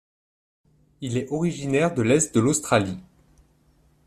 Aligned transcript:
Il 1.01 1.15
est 1.15 1.31
originaire 1.31 1.93
de 1.93 2.01
l'est 2.01 2.33
de 2.33 2.39
l'Australie. 2.39 2.97